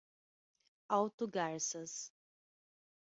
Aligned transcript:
Alto 0.89 1.27
Garças 1.27 2.11